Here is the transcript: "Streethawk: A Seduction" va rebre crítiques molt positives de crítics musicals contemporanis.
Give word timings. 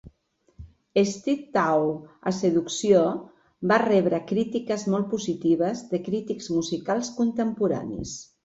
"Streethawk: 1.09 2.07
A 2.31 2.33
Seduction" 2.37 3.21
va 3.73 3.79
rebre 3.85 4.23
crítiques 4.33 4.87
molt 4.95 5.09
positives 5.15 5.85
de 5.93 6.03
crítics 6.09 6.53
musicals 6.57 7.17
contemporanis. 7.21 8.21